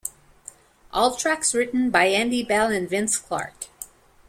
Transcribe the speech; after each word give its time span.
All 0.91 1.13
tracks 1.15 1.53
written 1.53 1.91
by 1.91 2.05
Andy 2.05 2.41
Bell 2.41 2.71
and 2.71 2.89
Vince 2.89 3.19
Clarke. 3.19 3.67